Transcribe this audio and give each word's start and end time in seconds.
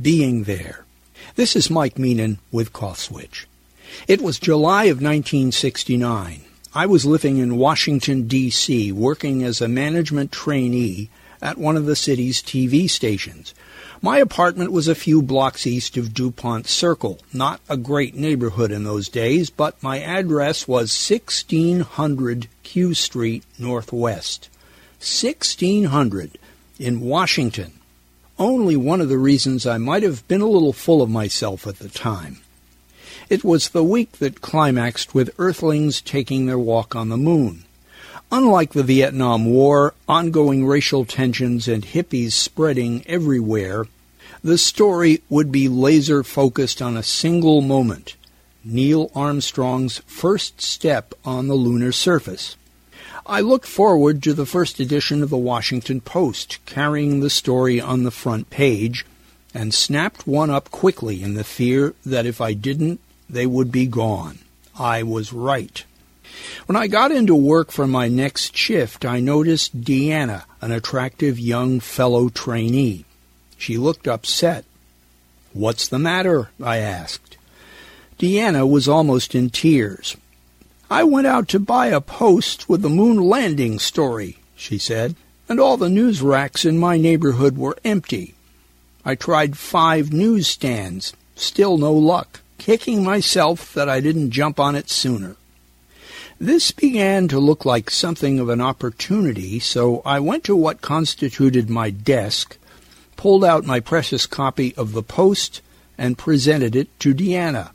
being 0.00 0.44
there. 0.44 0.84
This 1.34 1.56
is 1.56 1.70
Mike 1.70 1.96
Meenan 1.96 2.38
with 2.52 2.72
Cough 2.72 2.98
Switch. 2.98 3.46
It 4.06 4.20
was 4.20 4.38
July 4.38 4.84
of 4.84 5.02
1969. 5.02 6.42
I 6.74 6.86
was 6.86 7.06
living 7.06 7.38
in 7.38 7.56
Washington, 7.56 8.28
D.C., 8.28 8.92
working 8.92 9.42
as 9.42 9.60
a 9.60 9.68
management 9.68 10.30
trainee 10.30 11.10
at 11.40 11.58
one 11.58 11.76
of 11.76 11.86
the 11.86 11.96
city's 11.96 12.42
TV 12.42 12.88
stations. 12.88 13.54
My 14.00 14.18
apartment 14.18 14.70
was 14.70 14.86
a 14.86 14.94
few 14.94 15.22
blocks 15.22 15.66
east 15.66 15.96
of 15.96 16.14
DuPont 16.14 16.68
Circle, 16.68 17.18
not 17.32 17.60
a 17.68 17.76
great 17.76 18.14
neighborhood 18.14 18.70
in 18.70 18.84
those 18.84 19.08
days, 19.08 19.50
but 19.50 19.82
my 19.82 20.00
address 20.00 20.68
was 20.68 21.10
1600 21.10 22.48
Q 22.62 22.94
Street 22.94 23.44
Northwest. 23.58 24.48
1600 25.00 26.38
in 26.78 27.00
Washington 27.00 27.77
only 28.38 28.76
one 28.76 29.00
of 29.00 29.08
the 29.08 29.18
reasons 29.18 29.66
I 29.66 29.78
might 29.78 30.02
have 30.02 30.26
been 30.28 30.40
a 30.40 30.46
little 30.46 30.72
full 30.72 31.02
of 31.02 31.10
myself 31.10 31.66
at 31.66 31.78
the 31.78 31.88
time. 31.88 32.38
It 33.28 33.44
was 33.44 33.68
the 33.68 33.84
week 33.84 34.12
that 34.12 34.40
climaxed 34.40 35.14
with 35.14 35.34
Earthlings 35.38 36.00
taking 36.00 36.46
their 36.46 36.58
walk 36.58 36.96
on 36.96 37.08
the 37.08 37.16
moon. 37.16 37.64
Unlike 38.30 38.72
the 38.72 38.82
Vietnam 38.82 39.46
War, 39.46 39.94
ongoing 40.06 40.66
racial 40.66 41.04
tensions, 41.04 41.66
and 41.68 41.84
hippies 41.84 42.32
spreading 42.32 43.02
everywhere, 43.06 43.86
the 44.42 44.58
story 44.58 45.22
would 45.28 45.50
be 45.50 45.68
laser 45.68 46.22
focused 46.22 46.80
on 46.80 46.96
a 46.96 47.02
single 47.02 47.60
moment 47.60 48.14
Neil 48.64 49.10
Armstrong's 49.14 49.98
first 50.06 50.60
step 50.60 51.14
on 51.24 51.46
the 51.46 51.54
lunar 51.54 51.92
surface. 51.92 52.56
I 53.26 53.40
looked 53.40 53.66
forward 53.66 54.22
to 54.22 54.34
the 54.34 54.46
first 54.46 54.80
edition 54.80 55.22
of 55.22 55.30
the 55.30 55.36
Washington 55.36 56.00
Post, 56.00 56.58
carrying 56.66 57.20
the 57.20 57.30
story 57.30 57.80
on 57.80 58.02
the 58.02 58.10
front 58.10 58.50
page, 58.50 59.04
and 59.54 59.74
snapped 59.74 60.26
one 60.26 60.50
up 60.50 60.70
quickly 60.70 61.22
in 61.22 61.34
the 61.34 61.44
fear 61.44 61.94
that 62.04 62.26
if 62.26 62.40
I 62.40 62.52
didn't, 62.52 63.00
they 63.28 63.46
would 63.46 63.72
be 63.72 63.86
gone. 63.86 64.38
I 64.78 65.02
was 65.02 65.32
right. 65.32 65.84
When 66.66 66.76
I 66.76 66.86
got 66.86 67.10
into 67.10 67.34
work 67.34 67.72
for 67.72 67.86
my 67.86 68.08
next 68.08 68.56
shift, 68.56 69.04
I 69.04 69.20
noticed 69.20 69.80
Deanna, 69.80 70.44
an 70.60 70.72
attractive 70.72 71.38
young 71.38 71.80
fellow 71.80 72.28
trainee. 72.28 73.04
She 73.56 73.76
looked 73.76 74.06
upset. 74.06 74.64
What's 75.52 75.88
the 75.88 75.98
matter? 75.98 76.50
I 76.62 76.78
asked. 76.78 77.36
Deanna 78.18 78.68
was 78.68 78.88
almost 78.88 79.34
in 79.34 79.50
tears. 79.50 80.16
I 80.90 81.04
went 81.04 81.26
out 81.26 81.48
to 81.48 81.58
buy 81.58 81.88
a 81.88 82.00
post 82.00 82.68
with 82.68 82.80
the 82.80 82.88
moon 82.88 83.18
landing 83.18 83.78
story, 83.78 84.38
she 84.56 84.78
said, 84.78 85.16
and 85.48 85.60
all 85.60 85.76
the 85.76 85.90
news 85.90 86.22
racks 86.22 86.64
in 86.64 86.78
my 86.78 86.96
neighborhood 86.96 87.58
were 87.58 87.76
empty. 87.84 88.34
I 89.04 89.14
tried 89.14 89.58
five 89.58 90.12
newsstands, 90.12 91.12
still 91.36 91.76
no 91.76 91.92
luck, 91.92 92.40
kicking 92.56 93.04
myself 93.04 93.72
that 93.74 93.88
I 93.88 94.00
didn't 94.00 94.30
jump 94.30 94.58
on 94.58 94.74
it 94.74 94.88
sooner. 94.88 95.36
This 96.40 96.70
began 96.70 97.28
to 97.28 97.38
look 97.38 97.64
like 97.64 97.90
something 97.90 98.38
of 98.38 98.48
an 98.48 98.60
opportunity, 98.60 99.58
so 99.58 100.02
I 100.06 100.20
went 100.20 100.44
to 100.44 100.56
what 100.56 100.80
constituted 100.80 101.68
my 101.68 101.90
desk, 101.90 102.56
pulled 103.16 103.44
out 103.44 103.66
my 103.66 103.80
precious 103.80 104.24
copy 104.24 104.74
of 104.76 104.92
the 104.92 105.02
Post, 105.02 105.60
and 105.98 106.16
presented 106.16 106.76
it 106.76 106.88
to 107.00 107.12
Deanna. 107.12 107.72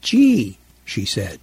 Gee, 0.00 0.58
she 0.84 1.04
said, 1.04 1.38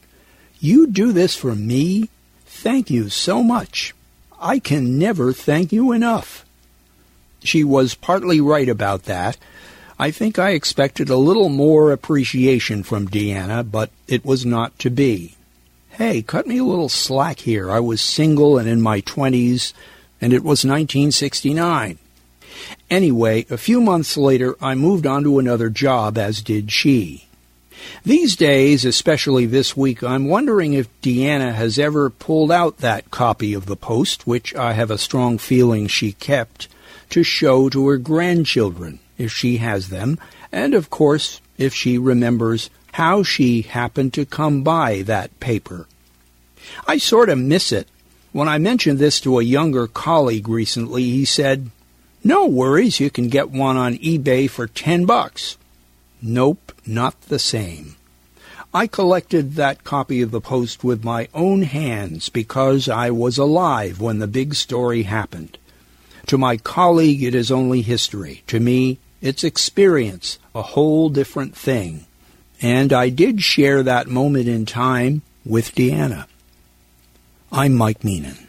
you 0.60 0.88
do 0.88 1.12
this 1.12 1.36
for 1.36 1.56
me? 1.56 2.10
Thank 2.46 2.90
you 2.90 3.10
so 3.10 3.42
much. 3.42 3.96
I 4.40 4.60
can 4.60 4.98
never 4.98 5.34
thank 5.34 5.72
you 5.72 5.92
enough. 5.92 6.46
She 7.44 7.64
was 7.64 7.96
partly 7.96 8.42
right 8.42 8.68
about 8.68 9.04
that. 9.04 9.38
I 9.98 10.12
think 10.12 10.40
I 10.40 10.52
expected 10.52 11.10
a 11.10 11.18
little 11.18 11.50
more 11.50 11.92
appreciation 11.92 12.84
from 12.84 13.08
Deanna, 13.08 13.70
but 13.70 13.92
it 14.08 14.26
was 14.26 14.46
not 14.46 14.78
to 14.80 14.90
be. 14.90 15.36
Hey, 15.92 16.22
cut 16.22 16.48
me 16.48 16.58
a 16.58 16.64
little 16.64 16.90
slack 16.90 17.40
here. 17.40 17.72
I 17.72 17.80
was 17.80 18.00
single 18.00 18.58
and 18.58 18.68
in 18.68 18.82
my 18.82 19.02
twenties, 19.02 19.74
and 20.22 20.32
it 20.32 20.44
was 20.44 20.66
1969. 20.66 21.98
Anyway, 22.90 23.46
a 23.50 23.58
few 23.58 23.80
months 23.80 24.18
later, 24.18 24.56
I 24.62 24.76
moved 24.76 25.06
on 25.06 25.24
to 25.24 25.40
another 25.40 25.70
job, 25.70 26.18
as 26.18 26.42
did 26.42 26.72
she. 26.72 27.29
These 28.04 28.36
days, 28.36 28.86
especially 28.86 29.46
this 29.46 29.76
week, 29.76 30.04
I'm 30.04 30.28
wondering 30.28 30.74
if 30.74 30.90
Deanna 31.02 31.54
has 31.54 31.78
ever 31.78 32.10
pulled 32.10 32.52
out 32.52 32.78
that 32.78 33.12
copy 33.12 33.54
of 33.54 33.66
the 33.66 33.76
Post, 33.76 34.26
which 34.26 34.56
I 34.56 34.74
have 34.74 34.92
a 34.92 34.98
strong 34.98 35.38
feeling 35.38 35.88
she 35.88 36.14
kept, 36.14 36.68
to 37.10 37.24
show 37.24 37.70
to 37.70 37.88
her 37.88 37.98
grandchildren, 37.98 39.00
if 39.18 39.32
she 39.32 39.58
has 39.58 39.90
them, 39.90 40.20
and 40.52 40.74
of 40.74 40.90
course, 40.90 41.42
if 41.58 41.74
she 41.74 41.98
remembers 41.98 42.70
how 42.94 43.24
she 43.24 43.62
happened 43.62 44.14
to 44.14 44.26
come 44.26 44.64
by 44.64 45.02
that 45.04 45.40
paper. 45.40 45.88
I 46.88 46.98
sort 46.98 47.30
of 47.30 47.38
miss 47.38 47.72
it. 47.72 47.88
When 48.32 48.48
I 48.48 48.58
mentioned 48.58 49.00
this 49.00 49.20
to 49.22 49.40
a 49.40 49.44
younger 49.44 49.88
colleague 49.88 50.48
recently, 50.48 51.04
he 51.04 51.26
said, 51.26 51.72
No 52.24 52.46
worries, 52.46 53.00
you 53.00 53.10
can 53.10 53.30
get 53.30 53.50
one 53.50 53.78
on 53.78 53.98
eBay 53.98 54.50
for 54.50 54.68
ten 54.68 55.06
bucks. 55.06 55.58
Nope, 56.22 56.74
not 56.86 57.20
the 57.24 57.40
same. 57.40 57.96
I 58.74 58.86
collected 58.86 59.54
that 59.54 59.84
copy 59.84 60.22
of 60.22 60.32
the 60.32 60.42
Post 60.42 60.84
with 60.84 61.04
my 61.04 61.28
own 61.34 61.64
hands 61.64 62.30
because 62.30 62.88
I 62.88 63.10
was 63.10 63.38
alive 63.38 64.00
when 64.00 64.20
the 64.20 64.28
big 64.28 64.54
story 64.54 65.04
happened. 65.04 65.58
To 66.28 66.38
my 66.38 66.58
colleague, 66.58 67.24
it 67.24 67.34
is 67.34 67.52
only 67.52 67.82
history. 67.82 68.44
To 68.48 68.60
me, 68.60 69.00
it's 69.22 69.44
experience, 69.44 70.38
a 70.54 70.62
whole 70.62 71.10
different 71.10 71.56
thing. 71.56 72.06
And 72.62 72.94
I 72.94 73.10
did 73.10 73.42
share 73.42 73.82
that 73.84 74.08
moment 74.08 74.48
in 74.48 74.66
time 74.66 75.24
with 75.46 75.74
Deanna. 75.74 76.26
I'm 77.52 77.74
Mike 77.74 78.02
Meenan. 78.02 78.49